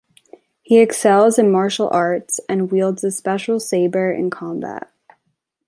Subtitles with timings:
[0.63, 4.91] He excels in martial arts and wields a special saber in combat.